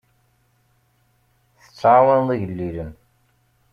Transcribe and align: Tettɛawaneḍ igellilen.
Tettɛawaneḍ 1.63 2.29
igellilen. 2.35 2.93